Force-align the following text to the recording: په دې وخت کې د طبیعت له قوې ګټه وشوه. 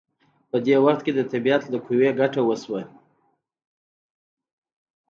په 0.49 0.57
دې 0.65 0.75
وخت 0.85 1.01
کې 1.05 1.11
د 1.15 1.21
طبیعت 1.31 1.63
له 1.71 1.77
قوې 1.85 2.09
ګټه 2.19 2.41
وشوه. 2.45 2.81